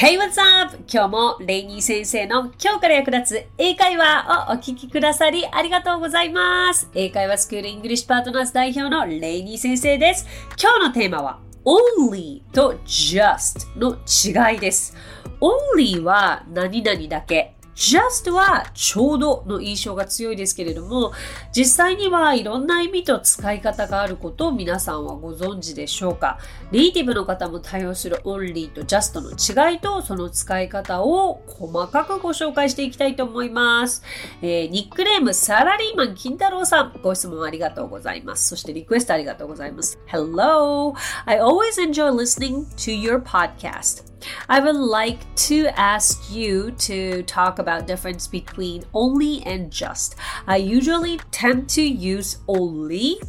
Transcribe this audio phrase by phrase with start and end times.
[0.00, 0.76] Hey, what's up?
[0.88, 6.88] 今日もレイニー先生の今日から役立つ英会話をお聞きくださりありがとうございます。
[6.94, 10.24] 英会話スクールイングリッシュパートナーズ代表のレイニー先生です。
[10.50, 14.94] 今日のテーマは only と just の違いです。
[15.40, 17.57] only は何々だけ。
[17.78, 21.12] Just はちょうどの印象が強いですけれども、
[21.54, 26.40] 実際にはいろんな意味と使い方があることを皆さんはご存知でしょうか？
[26.72, 29.30] ネイティブの方も対応する only と just の
[29.70, 34.02] 違いとその使い方を細かくご紹介していきたいと思います。
[34.42, 38.48] えー、ニックネームサラリーマン金太郎さん、ご質問ありがとうございます。
[38.48, 40.00] そしてリクエストありがとうございます。
[40.10, 40.94] Hello!
[41.26, 44.08] I always enjoy listening to your podcast.
[44.48, 50.16] I would like to ask you to talk about difference between only and just.
[50.46, 53.20] I usually tend to use only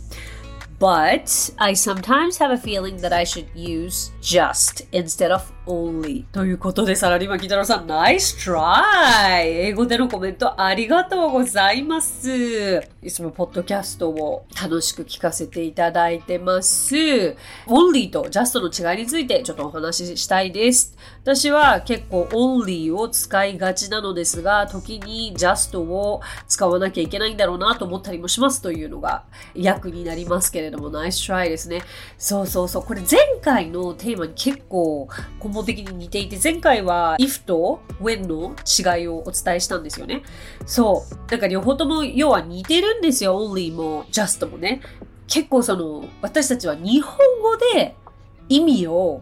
[0.79, 12.81] but I sometimes have a feeling that I should use just instead of only ということで、サラリーマン・キタロさん、ナイストライ英語でのコメントありがとうございます。
[13.01, 16.95] いつもポッドキャストを楽しく聞かせていただいてます。
[17.67, 20.97] only と just の違いについてちょっとお話ししたいです。
[21.23, 31.83] 私は結構 only を使いがちなのですが、時に just を使わなきゃいけないんだろうなと思ったりもしますというのが役になりますけれども、ナイストライですね。
[32.17, 32.83] そうそうそう。
[32.83, 35.07] これ前回のテーマに結構
[35.59, 40.23] 本的に似ていて、前回は if と when の違いをお伝えしたんですよね。
[40.65, 41.31] そう。
[41.31, 43.37] なんか両方とも要は似てるんですよ。
[43.37, 44.81] only も just もね。
[45.27, 47.95] 結構その、私たちは日本語で
[48.47, 49.21] 意味を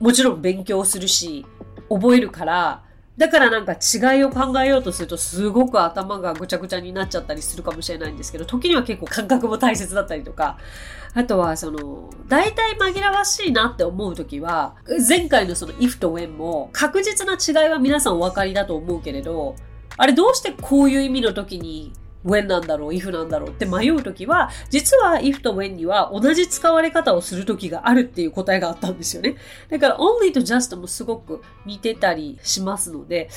[0.00, 1.44] もちろん勉強するし、
[1.88, 2.82] 覚えるから、
[3.16, 10.58] だからなんか違いを考えようとするとすごく頭がぐちゃぐちゃになっちゃったりするかもしれないんですけど、時には結構感覚も大切だったりとか、
[11.14, 14.74] あとはその、大体紛らわしいなって思う時は、
[15.08, 19.54] 前回のその if と when も確実な違いは皆さんお分かりだと思うけれど、
[19.96, 21.92] あれどうしてこういう意味の時に
[22.24, 29.36] when なんだろう if なんだろうって迷うときは、実は if と when には同じ使われ方をするときがあるっていう答えがあったんですよね。
[29.68, 33.28] だから only と just もすごく似てたりしますので、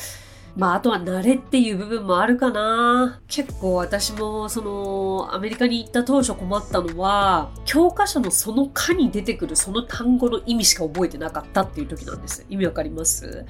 [0.56, 3.20] まあ、あとは慣れっていう部分もあるかな。
[3.28, 12.44] 結構私も、その、アメリカに行った当初困ったのは、教科書のその科に出てくるその単語の意味しか覚えてなかったっていう時なんです。
[12.50, 13.46] 意味わかります？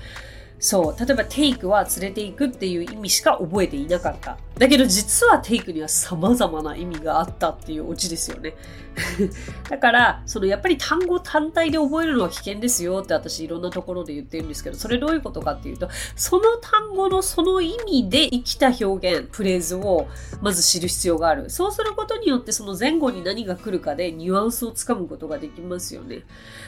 [0.60, 1.06] そう。
[1.06, 4.38] 例えばテイクは連れていくっていう意味しか覚えていなかった。
[4.58, 8.56] だけど実はテイクには様々な意味があったっていうオチですよね。
[9.70, 20.08] だから、そのやっぱり単語単体で覚えるのは危険ですよって私いろんなところで言ってるんですけど、それどういうことかっていうと、その単語のその意味で生きた表現、フレーズを
[20.42, 21.50] まず知る必要がある。
[21.50, 26.24] そうすることによってその前後に何が来るかでニュアンスをつかむことができますよね。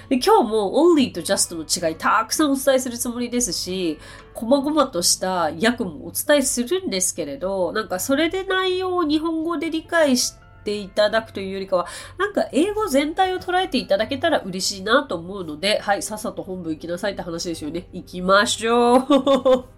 [0.09, 3.97] で今日も only と just の違いたくさんお伝えするつもりですし、
[4.34, 11.88] 細々とした訳もお伝えするんですけれど、なんかそれで内容を日本語で理解してていただくというよりかは、
[12.18, 17.88] なんか英語全体を捉えていただけたら嬉しいなと思うので、はい、さっさと本部行きなさいって話ですよね。
[17.94, 19.66] 行きましょう。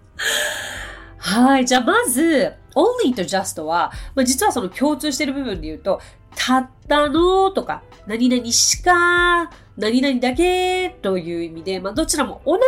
[1.18, 1.66] はい。
[1.66, 6.00] じゃあまず、only と just は、まあ、実はその共通している部分で言うと、
[6.34, 12.62] たったのとか、何々しか、何々だけという意味で、まあ、どちらも同じよ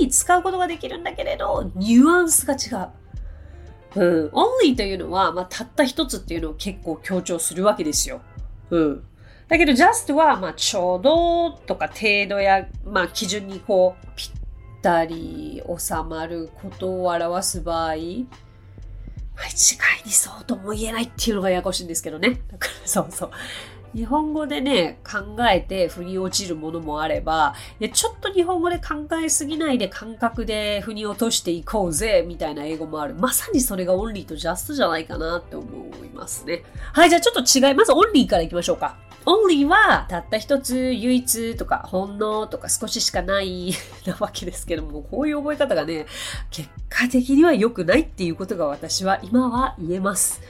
[0.00, 2.88] うに使うことができるんだけれど、ニュアンスが違う。
[3.94, 4.28] うん。
[4.28, 8.20] only というのは、まあ、たった一つっていうのを結構強調するわけですよ。
[8.70, 9.04] うん。
[9.48, 14.30] だけど just は、まあ、ちょうどとか程度や、まあ、基準にこう、ぴっ
[14.80, 17.96] たり収まることを表す場合、
[19.36, 22.40] まあ、一概にそうとも言えないっていうのがややこしいんですけどね。
[22.50, 23.30] だからそうそう。
[23.94, 33.14] 日本語でね、考えて腑に落ちるものもあれば、いや、ちょっと日本語で考えすぎないで感覚で腑に落としていこうぜ、みたいな英語もある。
[33.14, 35.66] まさにそれがオンリーとジャストじゃないかなって思
[36.04, 36.62] いますね。
[36.92, 37.74] はい、じゃあちょっと違い。
[37.74, 38.96] まずオンリーからいきましょうか。
[39.24, 43.72] オンリーはたった一つ、唯一とか、ほんのとか少ししかない
[44.04, 46.06] なわけですけども、こういう覚え方がね、
[46.50, 50.40] 結果的には良くないっていうことが私は今は言えます。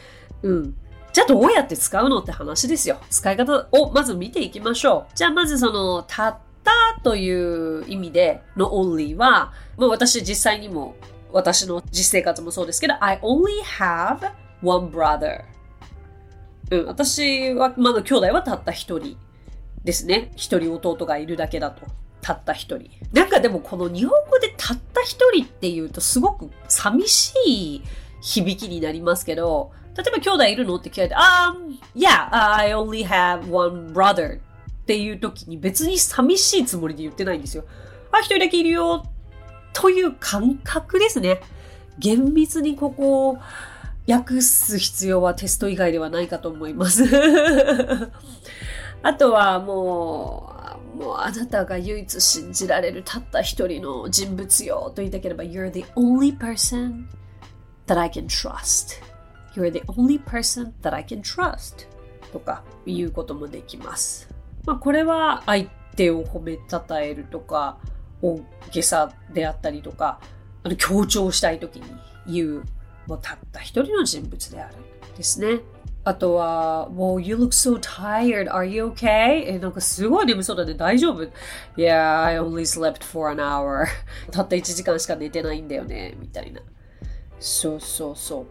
[0.42, 0.74] うん。
[1.12, 2.98] じゃあどうやって使うのって話ですよ。
[3.10, 5.16] 使い方をまず見ていきましょう。
[5.16, 6.72] じゃあまずその、たった
[7.02, 10.94] という意味での only は、まあ私実際にも
[11.32, 14.32] 私の実生活もそうですけど、I only have
[14.62, 15.44] one brother.
[16.70, 19.18] うん、私は、まだ兄弟はたった一人
[19.84, 20.32] ですね。
[20.36, 21.86] 一人弟がいるだけだと。
[22.22, 22.88] たった一人。
[23.12, 27.82] なんかでもこの日本語でたった一人っていうとすごく寂しい
[28.22, 30.76] 響きになりますけど、例えば兄弟いるの？
[30.76, 34.40] って聞かれて、あ、um, yeah, I only have one brother っ
[34.86, 37.64] ていう時に別に寂しいつもりで言ってないんですよ。
[38.10, 39.04] あ、一人だけいるよ
[39.72, 41.40] という感覚ですね。
[41.98, 43.38] 厳密にここを
[44.08, 47.04] 訳す必要はテスト以外ではないかと思います。
[49.02, 50.54] あとはも
[50.94, 57.06] う、もうあなたが唯一信じられるたった一人の人物よと言いたければ You're the only person
[57.86, 59.11] that I can trust.
[59.54, 61.88] You're the only person that I can trust.
[62.32, 64.28] とか言うこともできます。
[64.64, 65.66] まあこれは相
[65.96, 67.78] 手を褒めたたえるとか
[68.22, 68.40] 大
[68.72, 70.20] げさであったりとか
[70.62, 71.84] あの強調したいときに
[72.26, 72.64] 言う
[73.06, 74.76] もうたった一人の人物である
[75.16, 75.60] ですね。
[76.04, 78.50] あとは、もう、you look so tired.
[78.50, 79.44] Are you okay?
[79.46, 80.74] え、なんかすごい眠そうだね。
[80.74, 81.22] 大丈夫
[81.76, 83.86] ?Yeah, I only slept for an hour.
[84.32, 86.16] たった1時間しか寝てないんだよね。
[86.18, 86.60] みたいな。
[87.38, 88.46] そうそうそう。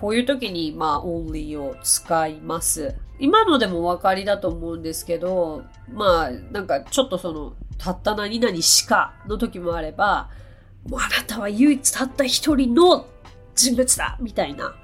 [0.00, 2.94] こういう時に、まあ、only を使います。
[3.18, 10.28] 今のでもお分かりだと思うんですけど、まあ、なんかちょっとその、たった何々しかの時もあれば、
[10.88, 13.06] もうあなたは唯一たった一人の
[13.54, 14.76] 人物だみたいな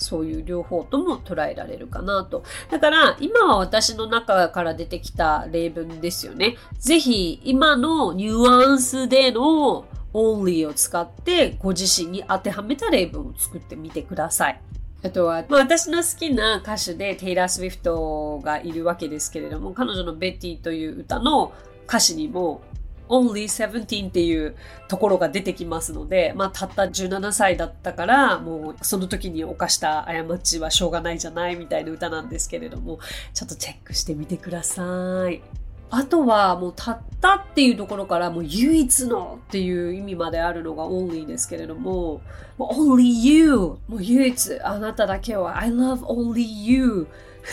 [0.00, 2.42] そういう両方とも捉えられるかなと。
[2.70, 6.56] だから、今は私の中から出てきた例文ですよね。
[6.78, 14.60] ぜひ、今のニュアンスでの only を使ってご自身に当てはめた例文を作ってみてください。
[15.02, 21.52] あとは、まあ、私の好きな歌手でテイラー・スウィフトがいるわけですけれども、彼女のベティという歌の
[21.86, 22.60] 歌詞にも
[23.08, 24.54] only 17っていう
[24.88, 33.00] ところが出てきますので、まあ、たった17歳だったから、もうその時に犯した過ちはしょうがないじゃないみたいな歌なんですけれども、
[33.34, 35.59] ちょっとチェックしてみてください。
[35.90, 42.20] あとはもうたったっていうところからもう唯一のっていう意味まであるのが only ですけれども、
[42.56, 47.08] もう only you もう唯一あなただけは I love only you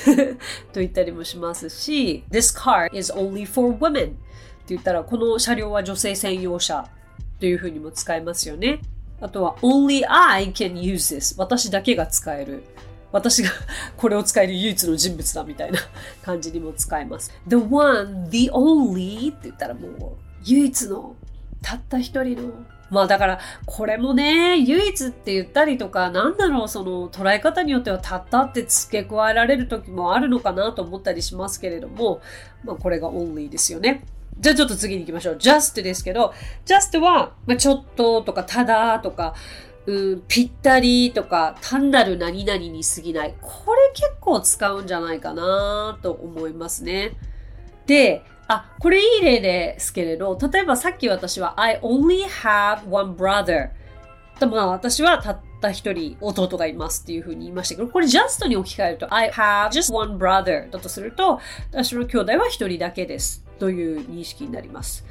[0.73, 4.15] と言ったりもしますし This car is only for women って
[4.69, 6.87] 言ったら、この車両は女性専用車
[7.39, 8.81] というふうにも使えますよね。
[9.21, 11.35] あとは、only I can use this.
[11.37, 12.63] 私だけが使える。
[13.11, 13.49] 私が
[13.97, 15.79] これを使える唯一の人物だみたいな
[16.23, 17.33] 感じにも使えます。
[17.47, 19.91] the one, the only って言ったらもう
[20.45, 21.15] 唯一の
[21.61, 22.53] たった一人の
[22.89, 32.21] まあだからこれもね唯一って言ったりとかなんだろうその捉え方によってはたったって付け加えられる時もあるのかなと思ったりしますけれども
[32.63, 34.05] まあこれが only ですよね。
[34.39, 35.35] じゃあちょっと次に行きましょう。
[35.37, 36.33] just ですけど、
[36.65, 39.33] just は、まあ、ちょっととか、ただとか、
[39.87, 43.33] うん、ぴったりとか、単なる何々に過ぎない。
[43.41, 47.13] これ結構使うんじゃないかなと思いますね。
[47.85, 53.69] で、あ、これいい例ですけれど、例えばさっき私は I only have one brother。
[54.41, 61.39] まあ私はたった一人弟がいますっていうふうに言いましたけど、これ just に置き換えると I have just one brother だとすると、
[61.71, 63.43] 私の兄弟は一人だけです。
[63.57, 65.05] という認識になります。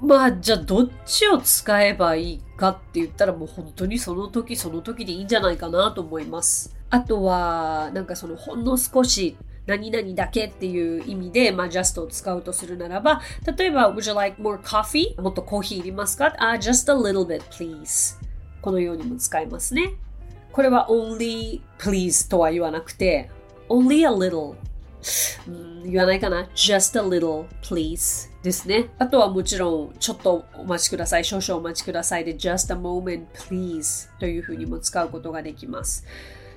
[0.00, 6.74] まあ、じゃあどっちを使えばいいかって言ったらもう本当にその時その時でいいんじゃないかなと思います。
[6.88, 9.36] あとは、なんかそのほんの少し
[9.66, 13.20] 何々だけっていう意味で、まあ、just を使うとするならば、
[13.56, 15.20] 例えば、would you like more coffee?
[15.20, 16.34] もっとコーヒーいりますか？
[16.38, 18.18] あ、uh, just a little bit, please.
[18.62, 19.92] このようにも使えますね。
[20.50, 23.30] これは only please とは言わなくて、
[23.68, 24.56] only a little
[25.84, 28.90] 言わないかな ?just a little, please ですね。
[28.98, 31.24] あとはもちろん、ちょっとお待ちください。
[31.24, 36.06] 少々お待ちくださいで just a moment, please というふうにも使うことができます。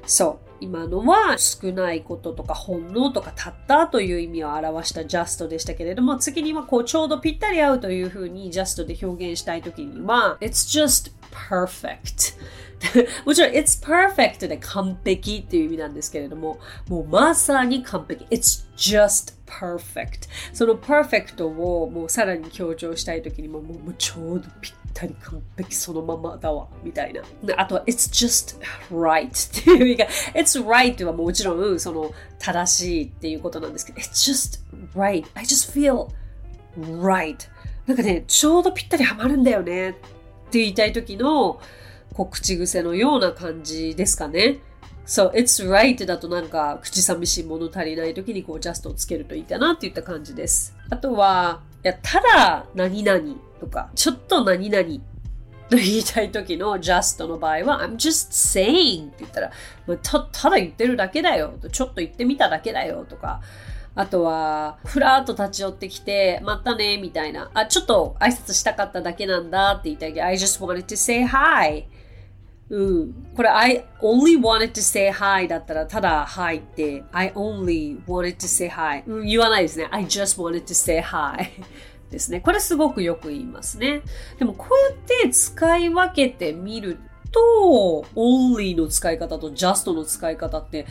[0.05, 0.43] そう。
[0.61, 12.35] 今のは少ないこととかほんのとかたったという意味を表した just でしたけれども、次にはこうちょうどぴったり合うというふうに just で表現したい時には、it's just perfect
[13.25, 18.25] もちろん、it's perfect で完璧っていう意味なんですけれども、もうまさに完璧。
[18.25, 20.29] it's just perfect。
[20.53, 27.21] その perfect をもうさらに強調したいときにも、もうちょうどぴったり完璧そのままだわ、みたいな。
[27.57, 28.59] あとは、it's just
[28.91, 34.59] right っていう意味が、it's right はもちろん、その正しいっていうことなんですけど、it's just
[34.95, 35.25] right.
[35.35, 36.07] I just feel
[36.77, 37.37] right.
[37.85, 41.59] なんかね、ちょうどぴったりハマるんだよねって言いたいときの、
[42.13, 44.59] こう口癖のような感じですかね。
[45.05, 50.75] So, it's right だとなんか口寂しい物足りない時にこう just をつけるといいかなっていった感じです。
[50.89, 53.21] あとは、いや、ただ何々
[53.59, 54.83] とか、ちょっと何々
[55.69, 59.51] と言いたい時の just の場合は I'm just saying って言ったら、
[59.87, 63.41] まあ、たただ言ってるだけだよと、ちょっと言ってみただけだよとか、
[63.95, 67.51] あとは、ふらっと立ち寄ってきて、またね、みたいな。
[67.53, 71.85] あ、ちょっと挨拶したかっただけなんだって言ったら、I just wanted to say hi.
[72.69, 73.13] うん。
[73.35, 79.25] これ、I only wanted to say hi だったら、ただ hi って、I only wanted to say hi、うん。
[79.25, 79.87] 言わないですね。
[79.91, 81.51] I just wanted to say hi
[82.09, 82.39] ですね。
[82.39, 84.01] これすごくよく言いますね。
[84.39, 86.99] でもこうやって使い分けてみる
[87.31, 90.85] と、only の使い方と just の使い方って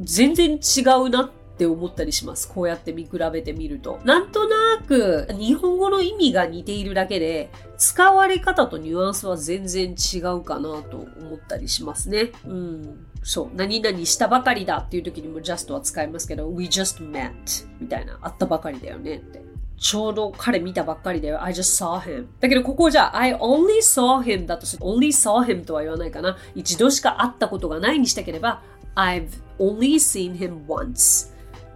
[0.00, 2.52] 全然違うなってって思ったりします。
[2.52, 4.00] こうやって見比べてみると。
[4.04, 12.32] なんとなく日本語の意味が似ているだけで、使われ方とニュアンスは全然違うかなと思ったりしますね。
[12.44, 13.06] うん。
[13.22, 13.50] そう。
[13.54, 17.32] 何々したばかりだっていう時にも just は使いますけど、we just met
[17.80, 18.18] みたいな。
[18.20, 19.40] あったばかりだよねって。
[19.76, 21.42] ちょうど彼見たばっかりだよ。
[21.42, 22.26] I just saw him.
[22.40, 26.36] だけどここじゃ I only saw him だとする only saw him とは言わないかな。
[26.54, 28.62] 一度しか会ったことがないにしたければ
[28.96, 31.33] I've only seen him once.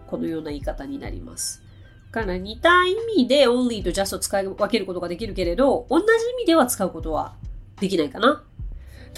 [0.08, 1.62] このような言い方になります。
[2.10, 7.34] から似た意味で only と just を使い分けることができるけれど、同じ意味では使うことは
[7.80, 8.42] できないかな。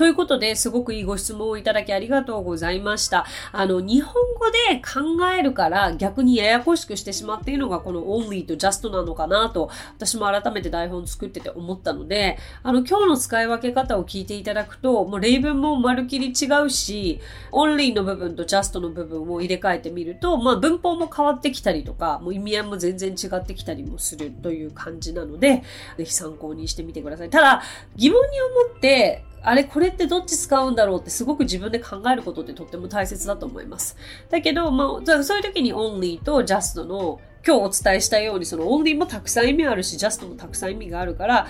[0.00, 3.26] ということで、すごくいいご質問をいただきありがとうございました。
[3.52, 17.20] あの、日本語で考えるから逆にややこしくしてしまっているのがこの only と just なのかなと、私も改めて台本作ってて思ったので、あの、今日の使い分け方を聞いていただくと、もう例文もまるきり違うし、
[17.52, 25.62] only の部分と just の部分を入れ替えてみると、まあ文法も変わってきたりとか、もう意味合いも全然違ってきたりもするという感じなので、
[25.98, 27.28] ぜひ参考にしてみてください。
[27.28, 27.62] ただ、
[27.96, 33.96] 疑問に思って、あれ、これってどっち使うんだろうってすごく自分で考えることってとっても大切だと思います。
[34.28, 41.46] だけど、まあ、そういう時に only と just の今日お伝えしたようにその only もたくさん意味あるし just もたくさん意味があるから、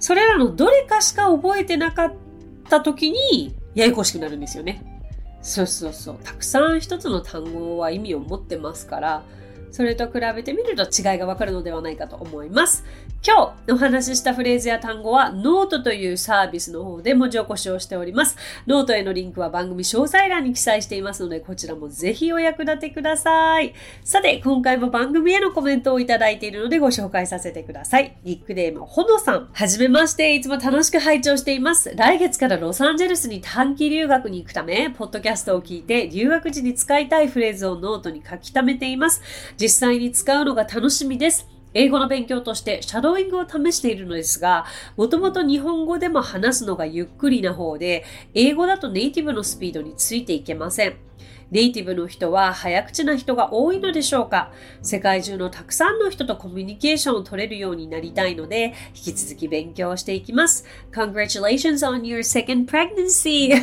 [0.00, 2.14] それらのどれかしか覚えてなかっ
[2.68, 4.84] た時にややこしくなるんですよね。
[5.42, 6.18] そうそうそう。
[6.24, 9.22] たくさん一つの単語は意味を持ってますから、
[9.70, 12.84] それと比べてみると違いがわかるのではないかと思います。
[13.26, 18.36] 今日お話ししたフレーズや単語はノートというサービスの方で文字起こしをしております。
[18.66, 23.74] ノートへのリンクは番組詳細欄に記載していますので、こちらもぜひお役立てください。
[24.04, 28.16] さて、今回も番組へのコメントをいただいているのでご紹介させてください。
[28.22, 29.48] ニックネーム、ほのさん。
[29.52, 31.92] はじめまして、いつも楽しく拝聴しています。
[31.96, 39.20] 来月からロサンゼルスに短期留学に行くため、ポッドキャストを聞いて留学時に使いたいフレーズをノートに書き溜めています。
[39.60, 41.48] 実際に使うのが楽しみです。
[41.74, 44.64] 英語の勉強としてシャドーイングを試しているのですが、
[44.96, 50.96] もともと日本語でも話すのがゆっくりな方で、英語だとネイティブのスピードについていけません。
[51.50, 54.50] ネイティブの人は早口な人が多いのでしょうか？
[54.82, 60.64] 世界中のたくさんの人とコミュニケーションを取れるようになりたいので、引き続き勉強していきます。
[60.92, 63.54] Congratulations on your second pregnancy!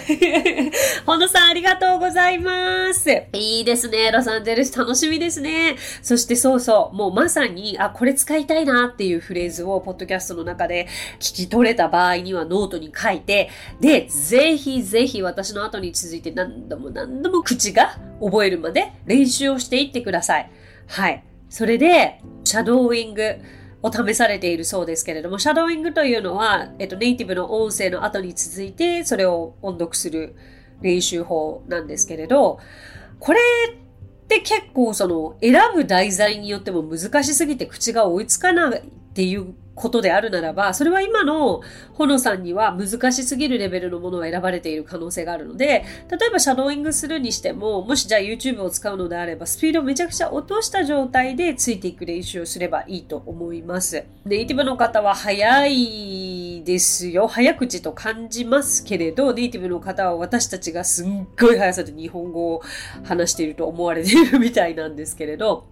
[1.06, 3.10] ほのさんありがとうございます。
[3.34, 4.12] いいですね。
[4.12, 5.76] ロサンゼルス楽しみですね。
[6.02, 10.88] そしてそうそう、もうまさに、あ、これ使いたいなっていうフレーズをポッドキャストの中で
[11.20, 13.50] 聞き取れた場合にはノートに書いて、
[13.82, 20.52] で、ぜひぜひ私の後に続いて何度も何度も口が覚えるまで練習をしていってください。
[20.88, 21.24] はい。
[21.50, 23.36] それで、シャドーイング
[23.82, 30.36] を試されているそうですけれども、シャドーイングというのは、えっと、ネイティブの音声の後に続いて、それを音読する
[30.82, 32.60] 練習法なんですけれど、
[33.20, 33.40] これ
[33.72, 41.62] って結構その選ぶ題材によっても難しすぎて口が追いつかないっていうことであるならば、それは今の
[41.94, 54.04] ほのさんには難しすぎるレベルのものを選ばれている可能性があるので、例えばシャドーイングするにしても、もしじゃあ YouTube を使うのであれば、スピードをめちゃくちゃ落とした状態でついていく練習をすればいいと思います。
[54.26, 57.28] ネイティブの方は早いですよ。
[57.28, 62.62] 早口と感じますけれど、ネイティブの方は私たちがすんごい速さで日本語を
[63.04, 65.66] 話していると思われているみたいなんですけれど、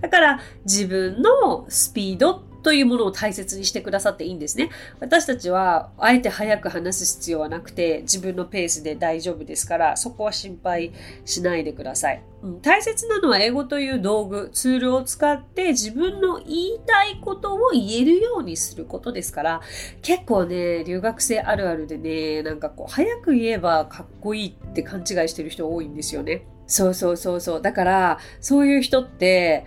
[0.00, 4.70] だから自分のスピードってというものを大切にしてくださっていいんですね。
[5.00, 10.92] 私たちはあえて早く話す必要はなくて自分のペースで大丈夫ですからそこは心配
[11.24, 12.22] しないでください。
[12.42, 19.60] うん、大切なのは英語という道具、ツールを使って自分の言いたいことを言えるようにすることですから
[20.02, 26.46] 結構ね、留学生あるあるでね、なんかこう早く言えばかっこいいって勘違いしてる人多いんですよね。
[26.66, 27.62] そうそうそうそう。
[27.62, 29.64] だからそういう人って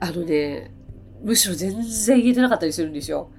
[0.00, 0.72] あのね、
[1.22, 3.30] むしろ全然言えてなかったりするんですよ。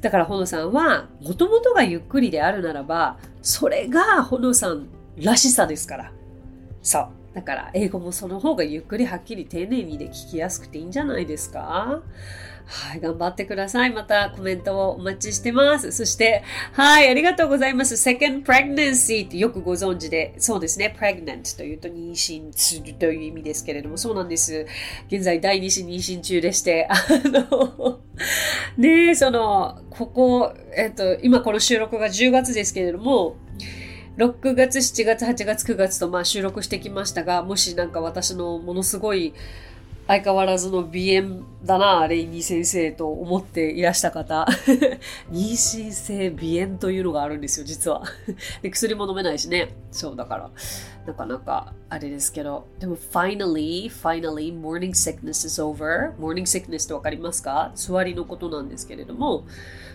[0.00, 6.12] だから、ほのさんは、もともとがゆっくりであるならば、それがほのさんらしさですから。
[6.82, 7.08] そう。
[7.38, 12.02] だから、英語もその方がゆっくりはっきり丁寧にで聞きやすくていいんじゃないですか？
[12.66, 13.92] はい、頑張ってください。
[13.92, 15.92] またコメントをお待ちしてます。
[15.92, 16.42] そして、
[16.72, 17.94] はい、ありがとうございます。
[17.94, 24.66] second pregnancy ってよくご存知で、そうですね、pregnant というと妊娠するという意味ですけれども、そうなんです。
[25.06, 28.00] 現在第2子妊娠中でして、 あの、
[28.76, 33.36] ねその、ここ、えっと、今この収録が10月ですけれども、
[34.18, 39.32] 6月、7月、8月、9月とまあ収録してきましたが、もしなんか私のものすごい
[40.08, 44.44] 相変わらずの鼻炎だな、レイニー先生と思っていらした方。
[45.30, 48.02] 妊娠性鼻炎というのがあるんですよ、実は。
[48.60, 49.76] で薬も飲めないしね。
[49.92, 50.50] そう、だから、
[51.06, 52.66] なかなかあれですけど。
[52.80, 56.12] でも、finally, finally, morning sickness is over.
[56.16, 57.70] morning sickness ってわかりますか？
[57.76, 59.44] 座りのことなんですけれども、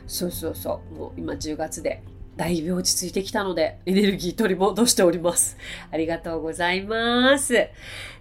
[0.07, 2.01] そうそうそう、もう今10月で
[2.35, 5.55] だいぶ落ち着いてきたので、エネルギー取り戻しております。
[5.91, 7.69] ありがとうございます。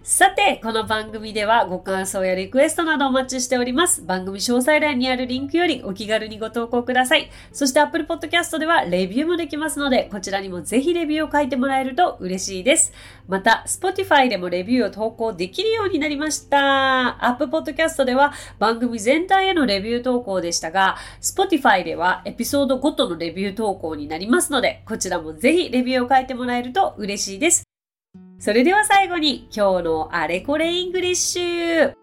[0.03, 4.03] さて、この番組ではご感想やリクエストなどお待ちしております。
[4.03, 7.31] 番組詳細欄にあるリンクよりお気軽にご投稿ください。
[7.53, 12.91] そして Apple Podcast ではレビューもできますので、こちらにもぜひレビューを書いてもらえると嬉しいです。
[13.29, 17.25] また、Spotify でもレビューを投稿できるようになりました。
[17.25, 27.63] Apple Podcast では番組全体へのレビュー投稿でしたが、Spotify ではエピソードごとのレビュー投稿にになりますので、こちらもぜひレビューを書いてもらえると嬉しいです。
[28.39, 31.93] それでは最後に今日のあれこれイングリッシュ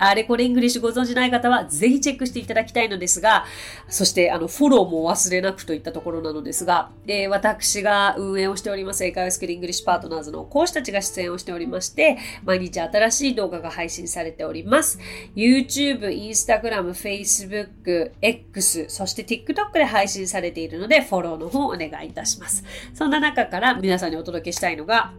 [0.00, 3.44] あれこれイングリッシュご存知ない方はぜひチェックしていただきたいのですが、
[3.88, 14.98] そしてあのフォローも忘れなくといったところなのですが、えー、私が運営をしております英会話スクールイングリッシュパートナーズの講師たちが出演をしておりまして、毎日新しい動画が配信されております。
[15.36, 22.64] YouTube、Instagram、Facebook、X、そして TikTok で配信されているので、フォローの方お願いいたします。
[22.94, 25.12] そんな中から皆さんにお届けしたいのが、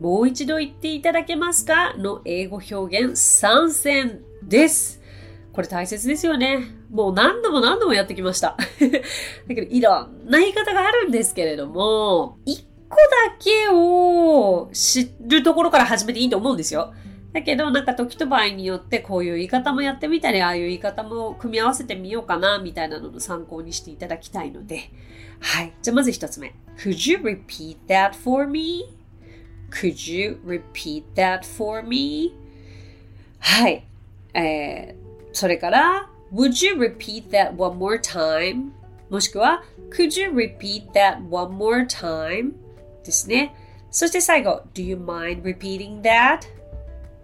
[0.00, 1.94] もう一度言っていただけますか？
[1.96, 5.00] の英語表現参戦です。
[5.52, 6.60] これ大切ですよね。
[6.90, 8.56] もう何度も何度もやってきました。
[9.48, 16.94] だけど、いろんな言い方があるんですけれども、一個だけを知るところから始めていいと思うんですよ。
[17.32, 24.90] だけど、なんか時と場合によってこういう言い方もやってみたり、ああいう言い方も組み合わせてみようかな、みたいなのの参考にしていただきたいので。
[25.40, 25.72] はい。
[25.82, 26.54] じゃあまず一つ目。
[26.78, 32.34] Could you repeat that for me?Could you repeat that for me?
[33.38, 33.86] はい。
[34.34, 38.70] えー、それから、Would you repeat that one more time?
[39.10, 42.52] もしくは、Could you repeat that one more time?
[43.04, 43.54] ですね。
[43.90, 46.40] そして最後、Do you mind repeating that?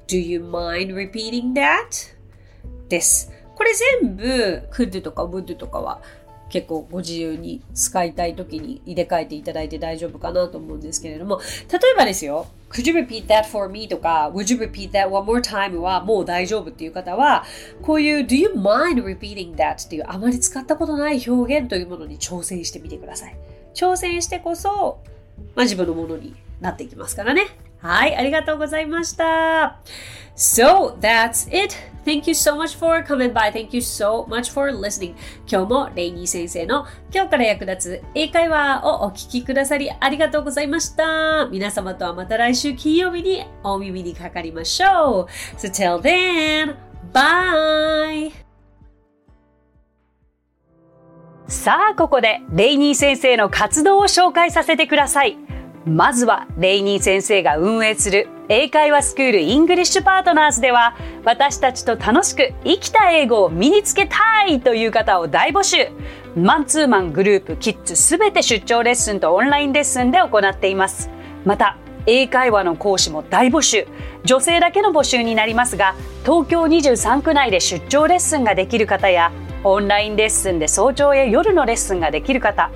[0.07, 2.15] Do you mind repeating that?
[2.89, 3.33] です。
[3.55, 6.03] これ全部、could とか would とかは
[6.51, 13.89] 結構ご自由に使いたい時に入れ替えていただいて大丈夫かなと思うんですけれども、例えばですよ、Could you repeat that for me?
[13.89, 15.79] とか Would you repeat that one more time?
[15.79, 17.45] はもう大丈夫っていう方は、
[17.83, 19.87] こういう Do you mind repeating that?
[19.87, 23.37] っていうあまり使ったことない表現というものに挑戦してみてください。
[23.75, 25.01] 挑戦してこそ、
[25.55, 27.47] まあ、自分のものになっていきますからね。
[27.81, 29.79] はい、ありがとうございました。
[30.37, 31.75] So, that's it.
[32.05, 33.53] Thank you so much for coming by.
[33.53, 35.15] Thank you so much for listening.
[35.47, 41.47] 今日もレイニー先生の今日から役立つ英会話をお聞きくださりありがとうございました。
[41.51, 45.27] 皆様とはまた来週金曜日にお耳にかかりましょう。
[45.59, 46.77] So till then,
[47.13, 48.33] bye!
[51.47, 55.48] さあ、ここでレイニー先生の活動を紹介させてください。
[55.89, 65.89] まずはレイニー先生が運営する英会話スクールイングリッシュパートナーズでは私たちと楽しく生きた英語を身につけたいという方を大募集。
[66.37, 71.11] マンツーマングループキッズすべて出張レッスンとオンラインレッスンで行っています。
[71.45, 73.87] また英会話の講師も大募集。
[74.25, 79.33] 女性だけの募集になりますが東京23区内で出張レッスンができる方や
[79.65, 82.71] オンラインレッスンで早朝や夜のレッスンができる方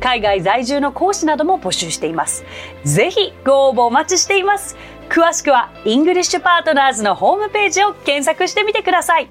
[0.00, 2.44] 海外在住の講師なども募集しています。
[2.84, 4.76] ぜひご応募お待ちしています。
[5.08, 9.28] 詳しくはイングリッシュパートナーズのホームページを検索してみてください。